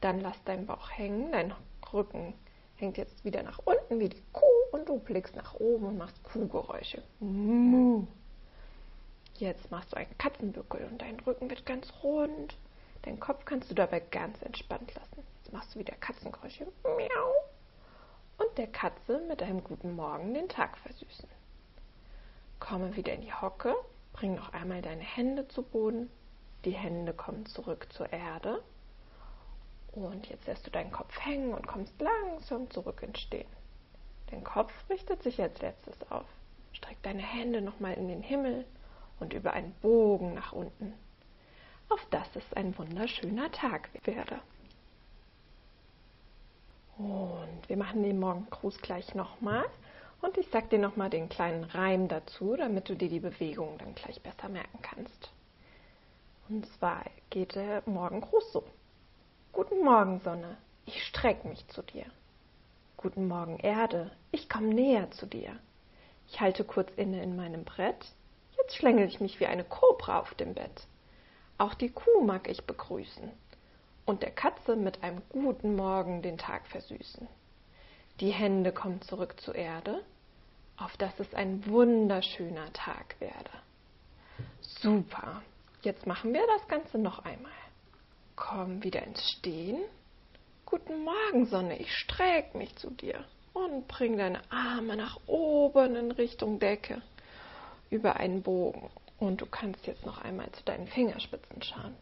Dann 0.00 0.20
lass 0.20 0.42
deinen 0.44 0.64
Bauch 0.66 0.90
hängen, 0.90 1.30
dein 1.32 1.52
Rücken 1.92 2.32
hängt 2.76 2.96
jetzt 2.96 3.24
wieder 3.24 3.42
nach 3.42 3.58
unten 3.64 4.00
wie 4.00 4.08
die 4.08 4.22
Kuh 4.32 4.46
und 4.72 4.88
du 4.88 4.98
blickst 4.98 5.36
nach 5.36 5.54
oben 5.54 5.86
und 5.86 5.98
machst 5.98 6.22
Kuhgeräusche. 6.24 7.02
Jetzt 9.34 9.70
machst 9.70 9.92
du 9.92 9.96
einen 9.96 10.16
Katzenbückel 10.16 10.86
und 10.90 11.02
dein 11.02 11.20
Rücken 11.20 11.50
wird 11.50 11.66
ganz 11.66 11.92
rund. 12.02 12.56
Deinen 13.02 13.20
Kopf 13.20 13.44
kannst 13.44 13.70
du 13.70 13.74
dabei 13.74 14.00
ganz 14.00 14.40
entspannt 14.42 14.94
lassen. 14.94 15.26
Jetzt 15.48 15.54
machst 15.54 15.74
du 15.74 15.78
wieder 15.78 15.94
Katzengeräusche. 15.94 16.66
Miau. 16.84 17.32
Und 18.36 18.58
der 18.58 18.66
Katze 18.66 19.18
mit 19.28 19.42
einem 19.42 19.64
guten 19.64 19.96
Morgen 19.96 20.34
den 20.34 20.46
Tag 20.46 20.76
versüßen. 20.76 21.26
Komme 22.60 22.94
wieder 22.96 23.14
in 23.14 23.22
die 23.22 23.32
Hocke, 23.32 23.74
bring 24.12 24.34
noch 24.34 24.52
einmal 24.52 24.82
deine 24.82 25.00
Hände 25.00 25.48
zu 25.48 25.62
Boden. 25.62 26.10
Die 26.66 26.72
Hände 26.72 27.14
kommen 27.14 27.46
zurück 27.46 27.86
zur 27.90 28.12
Erde 28.12 28.62
und 29.92 30.28
jetzt 30.28 30.46
lässt 30.46 30.66
du 30.66 30.70
deinen 30.70 30.92
Kopf 30.92 31.18
hängen 31.18 31.54
und 31.54 31.66
kommst 31.66 31.98
langsam 31.98 32.70
zurück 32.70 33.02
ins 33.02 33.18
Stehen. 33.18 33.48
Dein 34.26 34.44
Kopf 34.44 34.74
richtet 34.90 35.22
sich 35.22 35.40
als 35.40 35.58
letztes 35.62 35.96
auf. 36.10 36.26
Streck 36.74 37.02
deine 37.02 37.22
Hände 37.22 37.62
nochmal 37.62 37.94
in 37.94 38.08
den 38.08 38.22
Himmel 38.22 38.66
und 39.18 39.32
über 39.32 39.54
einen 39.54 39.72
Bogen 39.80 40.34
nach 40.34 40.52
unten, 40.52 40.92
auf 41.88 42.04
dass 42.10 42.36
es 42.36 42.52
ein 42.52 42.76
wunderschöner 42.76 43.50
Tag 43.50 43.88
werde. 44.04 44.42
Und 46.98 47.68
wir 47.68 47.76
machen 47.76 48.02
den 48.02 48.18
Morgengruß 48.18 48.78
gleich 48.78 49.14
nochmal. 49.14 49.64
Und 50.20 50.36
ich 50.36 50.48
sag 50.50 50.68
dir 50.70 50.80
nochmal 50.80 51.10
den 51.10 51.28
kleinen 51.28 51.62
Reim 51.62 52.08
dazu, 52.08 52.56
damit 52.56 52.88
du 52.88 52.96
dir 52.96 53.08
die 53.08 53.20
Bewegung 53.20 53.78
dann 53.78 53.94
gleich 53.94 54.20
besser 54.20 54.48
merken 54.48 54.80
kannst. 54.82 55.30
Und 56.48 56.66
zwar 56.66 57.04
geht 57.30 57.54
der 57.54 57.84
Morgengruß 57.86 58.52
so. 58.52 58.64
Guten 59.52 59.84
Morgen, 59.84 60.20
Sonne, 60.20 60.56
ich 60.86 61.04
streck 61.04 61.44
mich 61.44 61.68
zu 61.68 61.82
dir. 61.82 62.06
Guten 62.96 63.28
Morgen, 63.28 63.60
Erde, 63.60 64.10
ich 64.32 64.48
komm 64.48 64.68
näher 64.68 65.08
zu 65.12 65.26
dir. 65.26 65.56
Ich 66.26 66.40
halte 66.40 66.64
kurz 66.64 66.90
inne 66.96 67.22
in 67.22 67.36
meinem 67.36 67.64
Brett, 67.64 68.12
jetzt 68.56 68.74
schlängel 68.74 69.06
ich 69.06 69.20
mich 69.20 69.38
wie 69.38 69.46
eine 69.46 69.64
Kobra 69.64 70.18
auf 70.18 70.34
dem 70.34 70.54
Bett. 70.54 70.86
Auch 71.58 71.74
die 71.74 71.90
Kuh 71.90 72.24
mag 72.24 72.48
ich 72.48 72.64
begrüßen 72.64 73.30
und 74.08 74.22
der 74.22 74.30
Katze 74.30 74.74
mit 74.74 75.02
einem 75.04 75.20
guten 75.28 75.76
Morgen 75.76 76.22
den 76.22 76.38
Tag 76.38 76.66
versüßen. 76.68 77.28
Die 78.20 78.30
Hände 78.30 78.72
kommen 78.72 79.02
zurück 79.02 79.38
zur 79.38 79.54
Erde, 79.54 80.02
auf 80.78 80.96
dass 80.96 81.20
es 81.20 81.34
ein 81.34 81.66
wunderschöner 81.66 82.72
Tag 82.72 83.16
werde. 83.20 83.50
Super, 84.62 85.42
jetzt 85.82 86.06
machen 86.06 86.32
wir 86.32 86.40
das 86.56 86.66
Ganze 86.68 86.96
noch 86.96 87.18
einmal. 87.26 87.52
Komm 88.34 88.82
wieder 88.82 89.02
ins 89.02 89.22
Stehen. 89.32 89.78
Guten 90.64 91.04
Morgen, 91.04 91.44
Sonne, 91.44 91.78
ich 91.78 91.92
streck 91.92 92.54
mich 92.54 92.74
zu 92.76 92.88
dir 92.88 93.26
und 93.52 93.88
bring 93.88 94.16
deine 94.16 94.40
Arme 94.50 94.96
nach 94.96 95.18
oben 95.26 95.96
in 95.96 96.12
Richtung 96.12 96.58
Decke 96.58 97.02
über 97.90 98.16
einen 98.16 98.40
Bogen. 98.42 98.88
Und 99.18 99.42
du 99.42 99.46
kannst 99.46 99.86
jetzt 99.86 100.06
noch 100.06 100.22
einmal 100.22 100.50
zu 100.52 100.64
deinen 100.64 100.86
Fingerspitzen 100.86 101.60
schauen. 101.60 101.94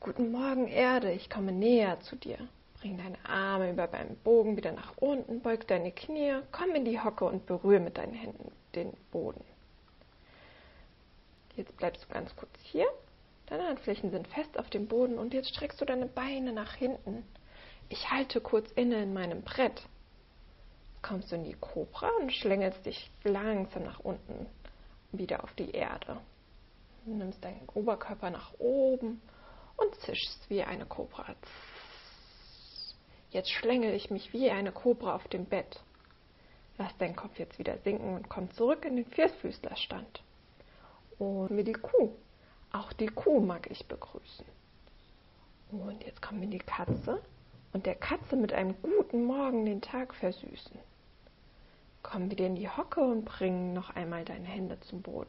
Guten 0.00 0.30
Morgen, 0.30 0.68
Erde, 0.68 1.10
ich 1.10 1.28
komme 1.28 1.50
näher 1.50 1.98
zu 2.00 2.14
dir. 2.14 2.38
Bring 2.80 2.96
deine 2.98 3.18
Arme 3.24 3.72
über 3.72 3.88
beim 3.88 4.14
Bogen 4.22 4.56
wieder 4.56 4.70
nach 4.70 4.96
unten, 4.98 5.40
beug 5.40 5.66
deine 5.66 5.90
Knie, 5.90 6.36
komm 6.52 6.72
in 6.76 6.84
die 6.84 7.00
Hocke 7.00 7.24
und 7.24 7.46
berühre 7.46 7.80
mit 7.80 7.98
deinen 7.98 8.14
Händen 8.14 8.52
den 8.76 8.92
Boden. 9.10 9.42
Jetzt 11.56 11.76
bleibst 11.76 12.04
du 12.04 12.14
ganz 12.14 12.34
kurz 12.36 12.52
hier. 12.62 12.86
Deine 13.46 13.64
Handflächen 13.64 14.12
sind 14.12 14.28
fest 14.28 14.56
auf 14.56 14.70
dem 14.70 14.86
Boden 14.86 15.18
und 15.18 15.34
jetzt 15.34 15.48
streckst 15.48 15.80
du 15.80 15.84
deine 15.84 16.06
Beine 16.06 16.52
nach 16.52 16.74
hinten. 16.74 17.24
Ich 17.88 18.08
halte 18.08 18.40
kurz 18.40 18.70
inne 18.76 19.02
in 19.02 19.12
meinem 19.12 19.42
Brett. 19.42 19.82
Kommst 21.02 21.32
du 21.32 21.34
in 21.34 21.44
die 21.44 21.56
Kobra 21.56 22.08
und 22.20 22.32
schlängelst 22.32 22.86
dich 22.86 23.10
langsam 23.24 23.82
nach 23.82 23.98
unten 23.98 24.46
wieder 25.10 25.42
auf 25.42 25.52
die 25.54 25.72
Erde. 25.72 26.20
Du 27.04 27.14
nimmst 27.14 27.42
deinen 27.42 27.68
Oberkörper 27.74 28.30
nach 28.30 28.52
oben 28.60 29.20
und 29.78 29.94
zischst 30.00 30.50
wie 30.50 30.62
eine 30.62 30.84
Kobra. 30.86 31.34
Jetzt 33.30 33.50
schlängel 33.50 33.94
ich 33.94 34.10
mich 34.10 34.32
wie 34.32 34.50
eine 34.50 34.72
Kobra 34.72 35.14
auf 35.14 35.26
dem 35.28 35.46
Bett. 35.46 35.80
Lass 36.76 36.96
deinen 36.98 37.16
Kopf 37.16 37.38
jetzt 37.38 37.58
wieder 37.58 37.78
sinken 37.78 38.14
und 38.14 38.28
komm 38.28 38.50
zurück 38.52 38.84
in 38.84 38.96
den 38.96 39.06
Vierfüßlerstand. 39.06 40.22
Und 41.18 41.50
mir 41.50 41.64
die 41.64 41.72
Kuh. 41.72 42.12
Auch 42.72 42.92
die 42.92 43.08
Kuh 43.08 43.40
mag 43.40 43.70
ich 43.70 43.86
begrüßen. 43.86 44.46
Und 45.70 46.04
jetzt 46.04 46.22
kommen 46.22 46.40
wir 46.40 46.48
die 46.48 46.58
Katze 46.58 47.20
und 47.72 47.86
der 47.86 47.94
Katze 47.94 48.36
mit 48.36 48.52
einem 48.52 48.80
guten 48.82 49.24
Morgen 49.24 49.64
den 49.64 49.82
Tag 49.82 50.14
versüßen. 50.14 50.78
Komm 52.02 52.30
wieder 52.30 52.46
in 52.46 52.56
die 52.56 52.68
Hocke 52.68 53.00
und 53.00 53.24
bring 53.24 53.72
noch 53.74 53.90
einmal 53.90 54.24
deine 54.24 54.46
Hände 54.46 54.80
zum 54.80 55.02
Boden. 55.02 55.28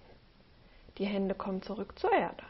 Die 0.98 1.06
Hände 1.06 1.36
kommen 1.36 1.62
zurück 1.62 1.98
zur 2.00 2.12
Erde. 2.12 2.44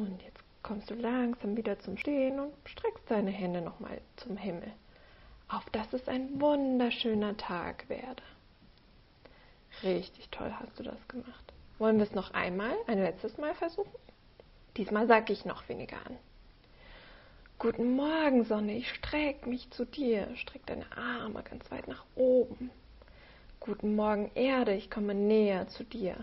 Und 0.00 0.22
jetzt 0.22 0.42
kommst 0.62 0.88
du 0.88 0.94
langsam 0.94 1.58
wieder 1.58 1.78
zum 1.78 1.98
Stehen 1.98 2.40
und 2.40 2.54
streckst 2.64 3.10
deine 3.10 3.30
Hände 3.30 3.60
nochmal 3.60 4.00
zum 4.16 4.38
Himmel, 4.38 4.72
auf 5.46 5.68
dass 5.72 5.92
es 5.92 6.08
ein 6.08 6.40
wunderschöner 6.40 7.36
Tag 7.36 7.86
werde. 7.90 8.22
Richtig 9.82 10.30
toll 10.30 10.54
hast 10.58 10.78
du 10.78 10.84
das 10.84 11.06
gemacht. 11.06 11.52
Wollen 11.78 11.98
wir 11.98 12.04
es 12.04 12.14
noch 12.14 12.32
einmal, 12.32 12.74
ein 12.86 12.98
letztes 12.98 13.36
Mal 13.36 13.54
versuchen? 13.54 13.92
Diesmal 14.78 15.06
sage 15.06 15.34
ich 15.34 15.44
noch 15.44 15.68
weniger 15.68 15.98
an. 16.06 16.16
Guten 17.58 17.94
Morgen, 17.94 18.44
Sonne, 18.44 18.78
ich 18.78 18.88
streck 18.88 19.46
mich 19.46 19.70
zu 19.70 19.84
dir. 19.84 20.34
Streck 20.36 20.64
deine 20.64 20.86
Arme 20.96 21.42
ganz 21.42 21.70
weit 21.70 21.88
nach 21.88 22.06
oben. 22.14 22.70
Guten 23.60 23.96
Morgen, 23.96 24.30
Erde, 24.34 24.72
ich 24.72 24.90
komme 24.90 25.14
näher 25.14 25.68
zu 25.68 25.84
dir. 25.84 26.16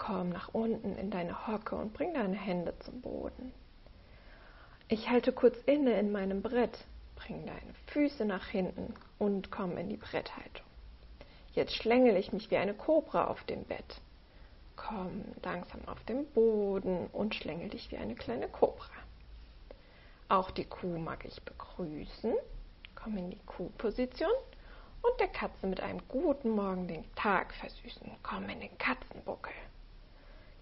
Komm 0.00 0.30
nach 0.30 0.48
unten 0.54 0.96
in 0.96 1.10
deine 1.10 1.46
Hocke 1.46 1.76
und 1.76 1.92
bring 1.92 2.14
deine 2.14 2.34
Hände 2.34 2.72
zum 2.78 3.02
Boden. 3.02 3.52
Ich 4.88 5.10
halte 5.10 5.30
kurz 5.30 5.58
inne 5.66 5.92
in 6.00 6.10
meinem 6.10 6.40
Brett, 6.40 6.86
bring 7.16 7.44
deine 7.44 7.74
Füße 7.88 8.24
nach 8.24 8.46
hinten 8.46 8.94
und 9.18 9.50
komm 9.50 9.76
in 9.76 9.90
die 9.90 9.98
Bretthaltung. 9.98 10.64
Jetzt 11.52 11.74
schlängel 11.74 12.16
ich 12.16 12.32
mich 12.32 12.50
wie 12.50 12.56
eine 12.56 12.72
Kobra 12.72 13.26
auf 13.26 13.44
dem 13.44 13.62
Bett. 13.64 14.00
Komm 14.74 15.22
langsam 15.42 15.86
auf 15.86 16.02
den 16.04 16.24
Boden 16.32 17.08
und 17.12 17.34
schlängel 17.34 17.68
dich 17.68 17.92
wie 17.92 17.98
eine 17.98 18.14
kleine 18.14 18.48
Kobra. 18.48 18.88
Auch 20.30 20.50
die 20.50 20.64
Kuh 20.64 20.98
mag 20.98 21.26
ich 21.26 21.42
begrüßen. 21.42 22.34
Komm 22.94 23.18
in 23.18 23.30
die 23.30 23.44
Kuhposition 23.44 24.32
und 25.02 25.20
der 25.20 25.28
Katze 25.28 25.66
mit 25.66 25.82
einem 25.82 26.00
guten 26.08 26.48
Morgen 26.48 26.88
den 26.88 27.04
Tag 27.16 27.52
versüßen. 27.52 28.10
Komm 28.22 28.48
in 28.48 28.60
den 28.60 28.78
Katzenbuckel. 28.78 29.52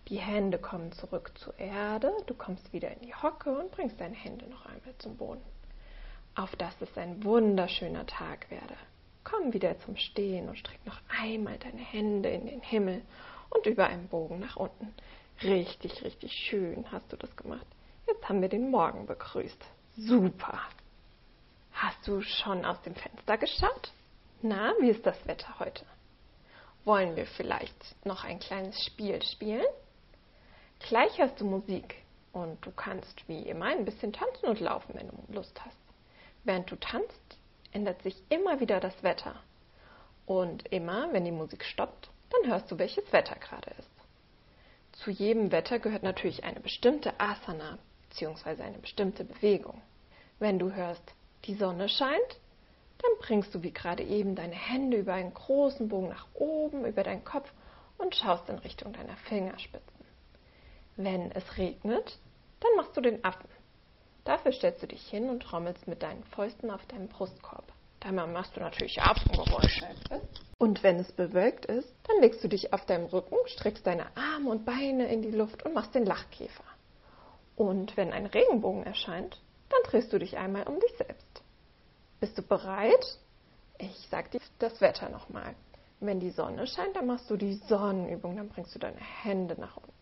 Die 0.08 0.18
Hände 0.18 0.58
kommen 0.58 0.90
zurück 0.92 1.32
zur 1.36 1.58
Erde. 1.58 2.10
Du 2.26 2.32
kommst 2.32 2.72
wieder 2.72 2.90
in 2.90 3.00
die 3.00 3.14
Hocke 3.14 3.50
und 3.50 3.70
bringst 3.72 4.00
deine 4.00 4.14
Hände 4.14 4.46
noch 4.48 4.64
einmal 4.64 4.94
zum 4.96 5.18
Boden. 5.18 5.42
Auf 6.34 6.56
dass 6.56 6.80
es 6.80 6.96
ein 6.96 7.22
wunderschöner 7.24 8.06
Tag 8.06 8.50
werde. 8.50 8.74
Komm 9.22 9.52
wieder 9.52 9.78
zum 9.80 9.96
Stehen 9.96 10.48
und 10.48 10.58
streck 10.58 10.78
noch 10.86 10.98
einmal 11.20 11.58
deine 11.58 11.82
Hände 11.82 12.30
in 12.30 12.46
den 12.46 12.62
Himmel 12.62 13.02
und 13.50 13.66
über 13.66 13.86
einen 13.86 14.08
Bogen 14.08 14.40
nach 14.40 14.56
unten. 14.56 14.94
Richtig, 15.42 16.02
richtig 16.02 16.32
schön 16.32 16.90
hast 16.90 17.12
du 17.12 17.16
das 17.16 17.36
gemacht. 17.36 17.66
Jetzt 18.06 18.26
haben 18.26 18.40
wir 18.40 18.48
den 18.48 18.70
Morgen 18.70 19.04
begrüßt. 19.04 19.62
Super. 19.98 20.58
Hast 21.72 22.08
du 22.08 22.22
schon 22.22 22.64
aus 22.64 22.80
dem 22.80 22.94
Fenster 22.94 23.36
geschaut? 23.36 23.92
Na, 24.40 24.72
wie 24.80 24.88
ist 24.88 25.04
das 25.04 25.26
Wetter 25.26 25.58
heute? 25.58 25.84
Wollen 26.86 27.14
wir 27.14 27.26
vielleicht 27.26 28.06
noch 28.06 28.24
ein 28.24 28.38
kleines 28.38 28.82
Spiel 28.86 29.22
spielen? 29.22 29.66
Gleich 30.80 31.20
hast 31.20 31.40
du 31.40 31.44
Musik 31.44 31.96
und 32.32 32.64
du 32.64 32.70
kannst 32.70 33.28
wie 33.28 33.42
immer 33.42 33.66
ein 33.66 33.84
bisschen 33.84 34.12
tanzen 34.12 34.46
und 34.46 34.60
laufen, 34.60 34.94
wenn 34.94 35.08
du 35.08 35.32
Lust 35.32 35.60
hast. 35.64 35.76
Während 36.44 36.70
du 36.70 36.76
tanzt, 36.76 37.38
ändert 37.72 38.02
sich 38.02 38.22
immer 38.28 38.60
wieder 38.60 38.80
das 38.80 39.02
Wetter. 39.02 39.34
Und 40.24 40.66
immer, 40.72 41.12
wenn 41.12 41.24
die 41.24 41.32
Musik 41.32 41.64
stoppt, 41.64 42.10
dann 42.30 42.50
hörst 42.50 42.70
du, 42.70 42.78
welches 42.78 43.12
Wetter 43.12 43.36
gerade 43.36 43.70
ist. 43.78 43.90
Zu 44.92 45.10
jedem 45.10 45.52
Wetter 45.52 45.78
gehört 45.78 46.02
natürlich 46.02 46.44
eine 46.44 46.60
bestimmte 46.60 47.18
Asana 47.20 47.78
bzw. 48.08 48.62
eine 48.62 48.78
bestimmte 48.78 49.24
Bewegung. 49.24 49.80
Wenn 50.38 50.58
du 50.58 50.72
hörst, 50.72 51.14
die 51.44 51.54
Sonne 51.54 51.88
scheint, 51.88 52.38
dann 53.02 53.10
bringst 53.20 53.54
du 53.54 53.62
wie 53.62 53.72
gerade 53.72 54.02
eben 54.02 54.34
deine 54.34 54.54
Hände 54.54 54.96
über 54.96 55.14
einen 55.14 55.34
großen 55.34 55.88
Bogen 55.88 56.08
nach 56.08 56.26
oben 56.34 56.84
über 56.84 57.02
deinen 57.02 57.24
Kopf 57.24 57.50
und 57.96 58.14
schaust 58.14 58.48
in 58.48 58.58
Richtung 58.58 58.92
deiner 58.92 59.16
Fingerspitzen. 59.28 59.97
Wenn 60.98 61.30
es 61.30 61.56
regnet, 61.56 62.18
dann 62.58 62.74
machst 62.74 62.96
du 62.96 63.00
den 63.00 63.24
Affen. 63.24 63.48
Dafür 64.24 64.50
stellst 64.50 64.82
du 64.82 64.88
dich 64.88 65.08
hin 65.08 65.30
und 65.30 65.44
trommelst 65.44 65.86
mit 65.86 66.02
deinen 66.02 66.24
Fäusten 66.24 66.72
auf 66.72 66.84
deinem 66.86 67.06
Brustkorb. 67.06 67.72
Dabei 68.00 68.26
machst 68.26 68.56
du 68.56 68.60
natürlich 68.60 69.00
Affengeräusche. 69.00 69.86
Und 70.58 70.82
wenn 70.82 70.96
es 70.96 71.12
bewölkt 71.12 71.66
ist, 71.66 71.88
dann 72.02 72.20
legst 72.20 72.42
du 72.42 72.48
dich 72.48 72.72
auf 72.72 72.84
deinem 72.84 73.06
Rücken, 73.06 73.36
streckst 73.46 73.86
deine 73.86 74.06
Arme 74.16 74.50
und 74.50 74.64
Beine 74.64 75.06
in 75.06 75.22
die 75.22 75.30
Luft 75.30 75.64
und 75.64 75.72
machst 75.72 75.94
den 75.94 76.04
Lachkäfer. 76.04 76.64
Und 77.54 77.96
wenn 77.96 78.12
ein 78.12 78.26
Regenbogen 78.26 78.82
erscheint, 78.82 79.40
dann 79.68 79.80
drehst 79.84 80.12
du 80.12 80.18
dich 80.18 80.36
einmal 80.36 80.64
um 80.64 80.80
dich 80.80 80.96
selbst. 80.96 81.42
Bist 82.18 82.36
du 82.36 82.42
bereit? 82.42 83.18
Ich 83.78 84.08
sag 84.10 84.32
dir 84.32 84.40
das 84.58 84.80
Wetter 84.80 85.10
nochmal. 85.10 85.54
Wenn 86.00 86.18
die 86.18 86.30
Sonne 86.30 86.66
scheint, 86.66 86.96
dann 86.96 87.06
machst 87.06 87.30
du 87.30 87.36
die 87.36 87.54
Sonnenübung, 87.54 88.36
dann 88.36 88.48
bringst 88.48 88.74
du 88.74 88.80
deine 88.80 88.98
Hände 88.98 89.54
nach 89.60 89.76
unten. 89.76 89.97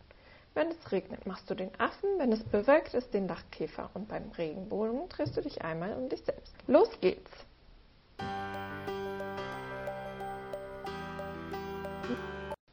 Wenn 0.57 0.69
es 0.69 0.91
regnet, 0.91 1.27
machst 1.27 1.51
du 1.51 1.55
den 1.55 1.71
Affen, 1.79 2.19
wenn 2.19 2.33
es 2.33 2.43
bewölkt 2.43 2.95
ist, 2.95 3.13
den 3.13 3.29
Lachkäfer 3.29 3.91
und 3.93 4.09
beim 4.09 4.31
Regenbogen 4.31 5.07
drehst 5.11 5.37
du 5.37 5.43
dich 5.43 5.61
einmal 5.61 5.93
um 5.93 6.09
dich 6.09 6.23
selbst. 6.25 6.55
Los 6.67 6.89
geht's! 7.03 7.31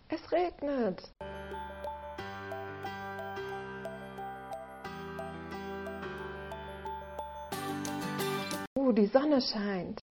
Es 0.07 0.31
regnet. 0.31 1.11
Uh, 8.79 8.93
die 8.93 9.07
Sonne 9.07 9.41
scheint. 9.41 10.02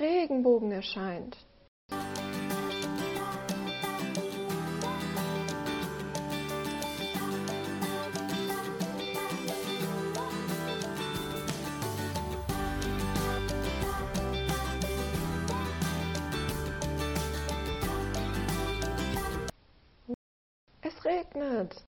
Regenbogen 0.00 0.70
erscheint. 0.70 1.36
regnet. 21.08 21.84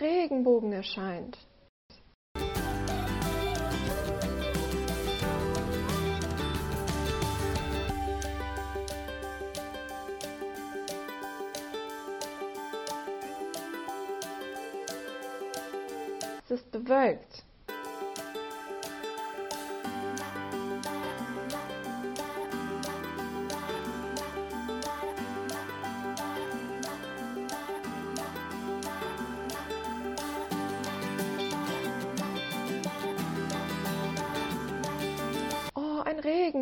Regenbogen 0.00 0.72
erscheint. 0.72 1.36
Es 16.44 16.50
ist 16.50 16.70
bewölkt. 16.72 17.39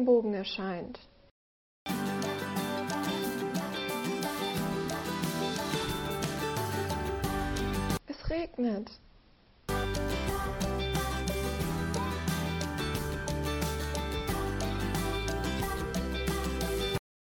Regenbogen 0.08 0.32
erscheint. 0.32 0.98
Es 8.06 8.30
regnet. 8.30 8.90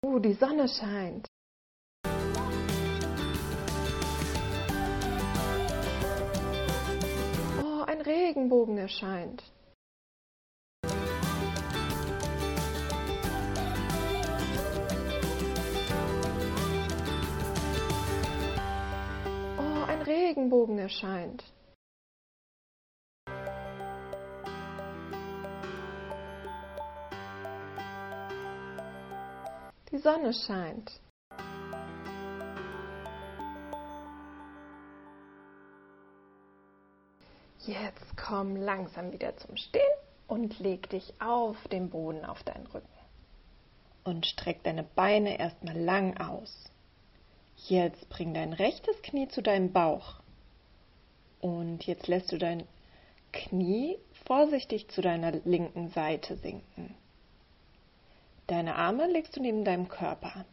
Oh, 0.02 0.20
die 0.20 0.34
Sonne 0.34 0.70
scheint. 0.70 1.28
Oh, 7.62 7.84
ein 7.86 8.00
Regenbogen 8.02 8.78
erscheint. 8.78 9.44
Regenbogen 20.10 20.80
erscheint. 20.80 21.44
Die 29.92 29.98
Sonne 30.00 30.34
scheint. 30.34 31.00
Jetzt 37.60 38.18
komm 38.18 38.56
langsam 38.56 39.12
wieder 39.12 39.38
zum 39.38 39.58
Stehen 39.58 39.84
und 40.28 40.58
leg 40.58 40.90
dich 40.90 41.14
auf 41.22 41.56
den 41.68 41.92
Boden 41.92 42.26
auf 42.26 42.42
deinen 42.42 42.66
Rücken. 42.66 42.88
Und 44.04 44.26
streck 44.26 44.64
deine 44.64 44.84
Beine 44.84 45.38
erstmal 45.38 45.78
lang 45.78 46.18
aus. 46.18 46.72
Jetzt 47.70 48.10
bring 48.10 48.34
dein 48.34 48.54
rechtes 48.54 49.00
Knie 49.04 49.28
zu 49.28 49.44
deinem 49.44 49.72
Bauch. 49.72 50.16
Und 51.40 51.86
jetzt 51.86 52.08
lässt 52.08 52.32
du 52.32 52.40
dein 52.40 52.64
Knie 53.32 54.00
vorsichtig 54.26 54.88
zu 54.88 55.02
deiner 55.02 55.34
linken 55.46 55.90
Seite 55.90 56.36
sinken. 56.38 56.96
Deine 58.48 58.74
Arme 58.74 59.06
legst 59.06 59.36
du 59.36 59.40
neben 59.40 59.64
deinem 59.66 59.88
Körper. 59.88 60.46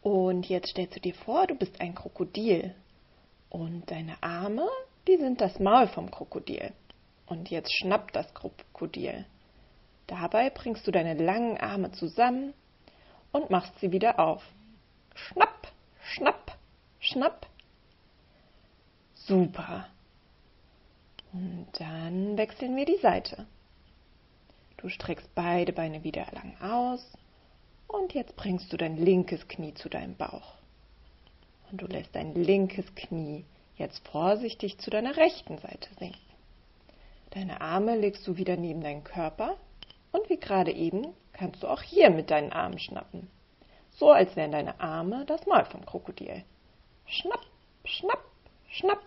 Und 0.00 0.48
jetzt 0.48 0.68
stellst 0.68 0.94
du 0.94 1.00
dir 1.00 1.14
vor, 1.14 1.48
du 1.48 1.56
bist 1.56 1.80
ein 1.80 1.96
Krokodil. 1.96 2.72
Und 3.50 3.90
deine 3.90 4.22
Arme, 4.22 4.68
die 5.08 5.16
sind 5.16 5.40
das 5.40 5.58
Maul 5.58 5.88
vom 5.88 6.12
Krokodil. 6.12 6.72
Und 7.26 7.50
jetzt 7.50 7.76
schnappt 7.76 8.14
das 8.14 8.32
Krokodil. 8.32 9.26
Dabei 10.06 10.50
bringst 10.50 10.86
du 10.86 10.92
deine 10.92 11.14
langen 11.14 11.58
Arme 11.58 11.90
zusammen 11.90 12.54
und 13.32 13.50
machst 13.50 13.76
sie 13.80 13.90
wieder 13.90 14.20
auf. 14.20 14.44
Schnapp! 15.16 15.72
Schnapp, 16.08 16.56
schnapp. 17.00 17.46
Super. 19.14 19.88
Und 21.32 21.66
dann 21.78 22.36
wechseln 22.36 22.76
wir 22.76 22.86
die 22.86 22.98
Seite. 22.98 23.46
Du 24.76 24.88
streckst 24.88 25.28
beide 25.34 25.72
Beine 25.72 26.04
wieder 26.04 26.26
lang 26.32 26.56
aus 26.60 27.04
und 27.88 28.14
jetzt 28.14 28.36
bringst 28.36 28.72
du 28.72 28.76
dein 28.76 28.96
linkes 28.96 29.48
Knie 29.48 29.74
zu 29.74 29.88
deinem 29.88 30.16
Bauch. 30.16 30.54
Und 31.70 31.82
du 31.82 31.86
lässt 31.86 32.14
dein 32.14 32.34
linkes 32.34 32.86
Knie 32.94 33.44
jetzt 33.76 34.06
vorsichtig 34.06 34.78
zu 34.78 34.90
deiner 34.90 35.16
rechten 35.16 35.58
Seite 35.58 35.92
sinken. 35.98 36.20
Deine 37.30 37.60
Arme 37.60 37.96
legst 37.96 38.26
du 38.28 38.36
wieder 38.36 38.56
neben 38.56 38.80
deinen 38.80 39.02
Körper 39.02 39.56
und 40.12 40.30
wie 40.30 40.38
gerade 40.38 40.72
eben 40.72 41.08
kannst 41.32 41.64
du 41.64 41.66
auch 41.66 41.82
hier 41.82 42.10
mit 42.10 42.30
deinen 42.30 42.52
Armen 42.52 42.78
schnappen 42.78 43.28
so 43.96 44.10
als 44.10 44.36
wären 44.36 44.52
deine 44.52 44.78
Arme 44.80 45.24
das 45.26 45.46
Maul 45.46 45.64
vom 45.64 45.84
Krokodil. 45.84 46.44
Schnapp, 47.06 47.44
schnapp, 47.84 48.24
schnapp. 48.68 49.02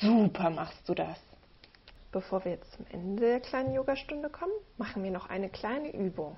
Super 0.00 0.50
machst 0.50 0.88
du 0.88 0.94
das. 0.94 1.18
Bevor 2.12 2.44
wir 2.44 2.52
jetzt 2.52 2.72
zum 2.72 2.86
Ende 2.90 3.22
der 3.22 3.40
kleinen 3.40 3.74
Yogastunde 3.74 4.30
kommen, 4.30 4.52
machen 4.78 5.02
wir 5.02 5.10
noch 5.10 5.28
eine 5.28 5.48
kleine 5.48 5.94
Übung. 5.94 6.36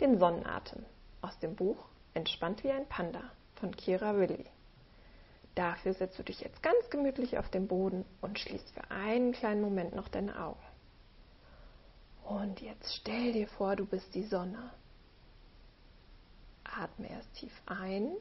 Den 0.00 0.18
Sonnenatem 0.18 0.84
aus 1.22 1.38
dem 1.38 1.56
Buch 1.56 1.76
Entspannt 2.14 2.64
wie 2.64 2.70
ein 2.70 2.88
Panda 2.88 3.22
von 3.54 3.74
Kira 3.76 4.16
Willi. 4.16 4.44
Dafür 5.54 5.94
setzt 5.94 6.18
du 6.18 6.22
dich 6.22 6.40
jetzt 6.40 6.62
ganz 6.62 6.90
gemütlich 6.90 7.38
auf 7.38 7.48
den 7.48 7.68
Boden 7.68 8.04
und 8.20 8.38
schließt 8.38 8.70
für 8.70 8.90
einen 8.90 9.32
kleinen 9.32 9.60
Moment 9.60 9.94
noch 9.94 10.08
deine 10.08 10.40
Augen. 10.40 10.58
Und 12.24 12.60
jetzt 12.60 12.94
stell 12.96 13.32
dir 13.32 13.48
vor, 13.48 13.76
du 13.76 13.86
bist 13.86 14.14
die 14.14 14.24
Sonne 14.24 14.70
Atme 16.76 17.10
erst 17.10 17.32
tief 17.34 17.52
ein 17.66 18.12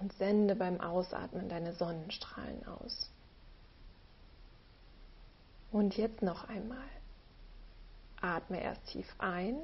und 0.00 0.12
sende 0.14 0.54
beim 0.54 0.80
Ausatmen 0.80 1.48
deine 1.48 1.72
Sonnenstrahlen 1.74 2.66
aus. 2.66 3.10
Und 5.70 5.96
jetzt 5.96 6.22
noch 6.22 6.48
einmal. 6.48 6.88
Atme 8.20 8.62
erst 8.62 8.86
tief 8.86 9.06
ein 9.18 9.56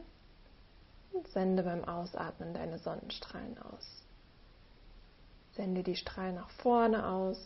und 1.12 1.26
sende 1.28 1.62
beim 1.62 1.84
Ausatmen 1.84 2.54
deine 2.54 2.78
Sonnenstrahlen 2.78 3.58
aus. 3.58 3.86
Sende 5.54 5.82
die 5.82 5.96
Strahlen 5.96 6.34
nach 6.34 6.50
vorne 6.50 7.06
aus 7.06 7.38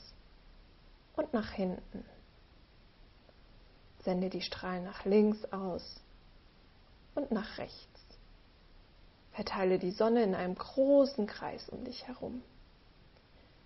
und 1.15 1.33
nach 1.33 1.51
hinten. 1.51 2.05
Sende 4.01 4.31
die 4.31 4.41
Strahlen 4.41 4.85
nach 4.85 5.05
links 5.05 5.45
aus 5.53 6.01
und 7.15 7.31
nach 7.31 7.59
rechts. 7.59 8.08
Verteile 9.39 9.79
die 9.79 9.93
Sonne 9.93 10.25
in 10.25 10.35
einem 10.35 10.57
großen 10.57 11.29
Kreis 11.29 11.69
um 11.69 11.85
dich 11.85 12.09
herum. 12.09 12.43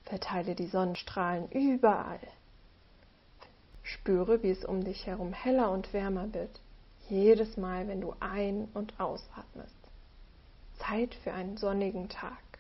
Verteile 0.05 0.55
die 0.55 0.67
Sonnenstrahlen 0.67 1.51
überall. 1.51 2.21
Spüre, 3.83 4.43
wie 4.43 4.51
es 4.51 4.67
um 4.67 4.85
dich 4.85 5.07
herum 5.07 5.33
heller 5.33 5.71
und 5.71 5.95
wärmer 5.95 6.35
wird, 6.35 6.61
jedes 7.09 7.57
Mal, 7.57 7.89
wenn 7.89 8.03
du 8.03 8.15
ein- 8.21 8.69
und 8.75 9.01
ausatmest. 9.01 9.75
Zeit 10.79 11.15
für 11.25 11.33
einen 11.33 11.57
sonnigen 11.57 12.11
Tag. 12.11 12.59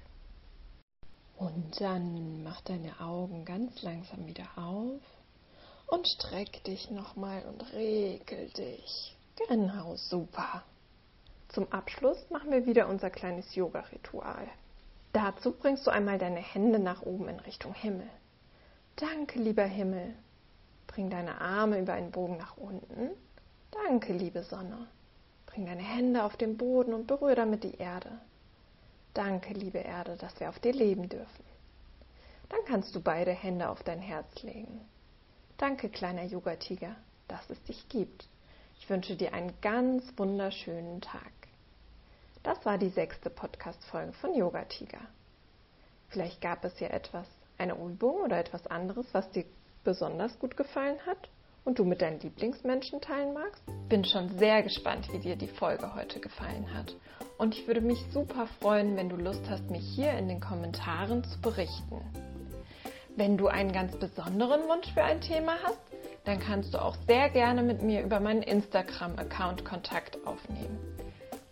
Und 1.36 1.78
dann 1.82 2.42
mach 2.42 2.62
deine 2.62 2.98
Augen 2.98 3.44
ganz 3.44 3.82
langsam 3.82 4.26
wieder 4.26 4.48
auf 4.56 5.02
und 5.88 6.08
streck 6.08 6.64
dich 6.64 6.90
nochmal 6.90 7.44
und 7.44 7.74
regel 7.74 8.48
dich. 8.56 9.14
Genau, 9.48 9.96
super. 9.96 10.62
Zum 11.52 11.70
Abschluss 11.70 12.30
machen 12.30 12.50
wir 12.50 12.64
wieder 12.64 12.88
unser 12.88 13.10
kleines 13.10 13.54
Yoga-Ritual. 13.54 14.48
Dazu 15.12 15.52
bringst 15.52 15.86
du 15.86 15.90
einmal 15.90 16.18
deine 16.18 16.40
Hände 16.40 16.78
nach 16.78 17.02
oben 17.02 17.28
in 17.28 17.40
Richtung 17.40 17.74
Himmel. 17.74 18.08
Danke, 18.96 19.38
lieber 19.38 19.64
Himmel. 19.64 20.14
Bring 20.86 21.10
deine 21.10 21.42
Arme 21.42 21.78
über 21.78 21.92
einen 21.92 22.10
Bogen 22.10 22.38
nach 22.38 22.56
unten. 22.56 23.10
Danke, 23.70 24.14
liebe 24.14 24.42
Sonne. 24.42 24.86
Bring 25.44 25.66
deine 25.66 25.82
Hände 25.82 26.24
auf 26.24 26.38
den 26.38 26.56
Boden 26.56 26.94
und 26.94 27.06
berühre 27.06 27.34
damit 27.34 27.64
die 27.64 27.76
Erde. 27.76 28.10
Danke, 29.12 29.52
liebe 29.52 29.78
Erde, 29.78 30.16
dass 30.16 30.40
wir 30.40 30.48
auf 30.48 30.58
dir 30.58 30.72
leben 30.72 31.10
dürfen. 31.10 31.44
Dann 32.48 32.60
kannst 32.66 32.94
du 32.94 33.00
beide 33.00 33.32
Hände 33.32 33.68
auf 33.68 33.82
dein 33.82 34.00
Herz 34.00 34.42
legen. 34.42 34.80
Danke, 35.58 35.90
kleiner 35.90 36.24
Yogatiger, 36.24 36.96
dass 37.28 37.50
es 37.50 37.62
dich 37.64 37.90
gibt. 37.90 38.26
Ich 38.78 38.88
wünsche 38.88 39.16
dir 39.16 39.34
einen 39.34 39.52
ganz 39.60 40.02
wunderschönen 40.16 41.02
Tag. 41.02 41.41
Das 42.42 42.66
war 42.66 42.76
die 42.76 42.88
sechste 42.88 43.30
Podcast-Folge 43.30 44.12
von 44.14 44.34
Yoga 44.34 44.64
Tiger. 44.64 44.98
Vielleicht 46.08 46.40
gab 46.40 46.64
es 46.64 46.80
ja 46.80 46.88
etwas, 46.88 47.28
eine 47.56 47.74
Übung 47.74 48.16
oder 48.16 48.36
etwas 48.36 48.66
anderes, 48.66 49.06
was 49.12 49.30
dir 49.30 49.44
besonders 49.84 50.36
gut 50.40 50.56
gefallen 50.56 50.98
hat 51.06 51.28
und 51.64 51.78
du 51.78 51.84
mit 51.84 52.02
deinen 52.02 52.18
Lieblingsmenschen 52.18 53.00
teilen 53.00 53.32
magst. 53.32 53.62
Bin 53.88 54.04
schon 54.04 54.36
sehr 54.38 54.64
gespannt, 54.64 55.06
wie 55.12 55.20
dir 55.20 55.36
die 55.36 55.46
Folge 55.46 55.94
heute 55.94 56.18
gefallen 56.18 56.74
hat. 56.74 56.96
Und 57.38 57.56
ich 57.56 57.68
würde 57.68 57.80
mich 57.80 58.04
super 58.12 58.48
freuen, 58.60 58.96
wenn 58.96 59.08
du 59.08 59.14
Lust 59.14 59.48
hast, 59.48 59.70
mich 59.70 59.86
hier 59.94 60.12
in 60.14 60.26
den 60.26 60.40
Kommentaren 60.40 61.22
zu 61.22 61.40
berichten. 61.40 62.00
Wenn 63.14 63.36
du 63.36 63.46
einen 63.46 63.70
ganz 63.70 63.96
besonderen 63.96 64.62
Wunsch 64.68 64.92
für 64.92 65.04
ein 65.04 65.20
Thema 65.20 65.54
hast, 65.62 65.78
dann 66.24 66.40
kannst 66.40 66.74
du 66.74 66.82
auch 66.82 66.96
sehr 67.06 67.30
gerne 67.30 67.62
mit 67.62 67.82
mir 67.82 68.02
über 68.02 68.18
meinen 68.18 68.42
Instagram-Account 68.42 69.64
Kontakt 69.64 70.18
aufnehmen. 70.26 70.78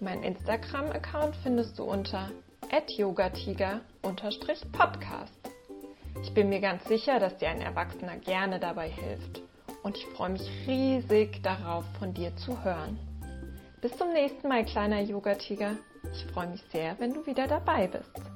Mein 0.02 0.22
Instagram-Account 0.22 1.36
findest 1.42 1.78
du 1.78 1.84
unter 1.84 2.30
yogatiger-podcast. 2.96 5.34
Ich 6.22 6.32
bin 6.32 6.48
mir 6.48 6.60
ganz 6.60 6.82
sicher, 6.86 7.20
dass 7.20 7.36
dir 7.36 7.50
ein 7.50 7.60
Erwachsener 7.60 8.16
gerne 8.16 8.58
dabei 8.58 8.88
hilft. 8.88 9.42
Und 9.82 9.98
ich 9.98 10.06
freue 10.06 10.30
mich 10.30 10.50
riesig 10.66 11.42
darauf, 11.42 11.84
von 11.98 12.14
dir 12.14 12.34
zu 12.36 12.64
hören. 12.64 12.98
Bis 13.82 13.94
zum 13.98 14.14
nächsten 14.14 14.48
Mal, 14.48 14.64
kleiner 14.64 15.02
Yogatiger. 15.02 15.72
Ich 16.14 16.24
freue 16.32 16.46
mich 16.46 16.62
sehr, 16.72 16.98
wenn 16.98 17.12
du 17.12 17.26
wieder 17.26 17.46
dabei 17.46 17.86
bist. 17.86 18.29